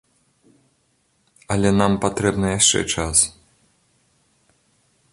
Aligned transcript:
Але 1.55 1.69
нам 1.81 1.99
патрэбны 2.07 2.47
яшчэ 2.59 2.79
час. 2.95 3.17